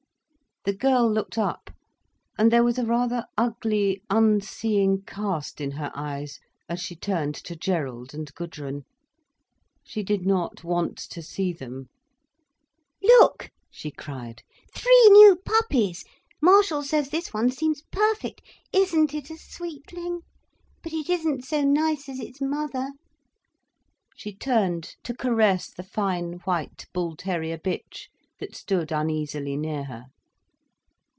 The 0.63 0.73
girl 0.73 1.11
looked 1.11 1.39
up, 1.39 1.71
and 2.37 2.51
there 2.51 2.63
was 2.63 2.77
a 2.77 2.85
rather 2.85 3.25
ugly, 3.35 4.03
unseeing 4.11 5.01
cast 5.01 5.59
in 5.59 5.71
her 5.71 5.91
eyes 5.95 6.39
as 6.69 6.79
she 6.79 6.95
turned 6.95 7.33
to 7.33 7.55
Gerald 7.55 8.13
and 8.13 8.31
Gudrun. 8.35 8.83
She 9.83 10.03
did 10.03 10.23
not 10.23 10.63
want 10.63 10.99
to 11.09 11.23
see 11.23 11.51
them. 11.51 11.87
"Look!" 13.01 13.49
she 13.71 13.89
cried. 13.89 14.43
"Three 14.75 15.07
new 15.13 15.35
puppies! 15.37 16.05
Marshall 16.43 16.83
says 16.83 17.09
this 17.09 17.33
one 17.33 17.49
seems 17.49 17.81
perfect. 17.91 18.43
Isn't 18.71 19.15
it 19.15 19.31
a 19.31 19.37
sweetling? 19.37 20.19
But 20.83 20.93
it 20.93 21.09
isn't 21.09 21.43
so 21.43 21.63
nice 21.63 22.07
as 22.07 22.19
its 22.19 22.39
mother." 22.39 22.91
She 24.15 24.31
turned 24.35 24.95
to 25.05 25.15
caress 25.15 25.71
the 25.71 25.81
fine 25.81 26.33
white 26.45 26.85
bull 26.93 27.15
terrier 27.15 27.57
bitch 27.57 28.09
that 28.39 28.55
stood 28.55 28.91
uneasily 28.91 29.57
near 29.57 29.85
her. 29.85 30.05